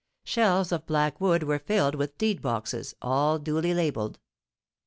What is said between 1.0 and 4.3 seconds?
wood were filled with deed boxes, all duly labelled.